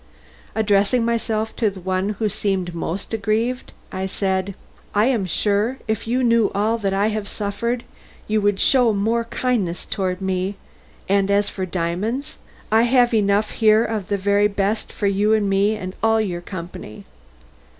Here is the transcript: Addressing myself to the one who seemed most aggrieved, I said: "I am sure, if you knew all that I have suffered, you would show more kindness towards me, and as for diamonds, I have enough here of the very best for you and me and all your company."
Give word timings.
Addressing 0.55 1.05
myself 1.05 1.55
to 1.57 1.69
the 1.69 1.79
one 1.79 2.09
who 2.17 2.27
seemed 2.27 2.73
most 2.73 3.13
aggrieved, 3.13 3.71
I 3.91 4.07
said: 4.07 4.55
"I 4.95 5.05
am 5.05 5.27
sure, 5.27 5.77
if 5.87 6.07
you 6.07 6.23
knew 6.23 6.51
all 6.55 6.79
that 6.79 6.91
I 6.91 7.09
have 7.09 7.27
suffered, 7.27 7.83
you 8.27 8.41
would 8.41 8.59
show 8.59 8.93
more 8.93 9.25
kindness 9.25 9.85
towards 9.85 10.19
me, 10.19 10.55
and 11.07 11.29
as 11.29 11.49
for 11.49 11.67
diamonds, 11.67 12.39
I 12.71 12.81
have 12.89 13.13
enough 13.13 13.51
here 13.51 13.85
of 13.85 14.07
the 14.07 14.17
very 14.17 14.47
best 14.47 14.91
for 14.91 15.05
you 15.05 15.33
and 15.35 15.47
me 15.47 15.75
and 15.75 15.93
all 16.01 16.19
your 16.19 16.41
company." 16.41 17.05